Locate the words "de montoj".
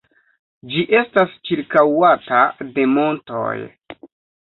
2.73-3.57